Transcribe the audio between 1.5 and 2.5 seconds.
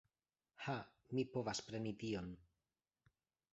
preni tion!